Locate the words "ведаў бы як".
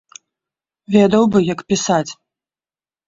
0.95-1.59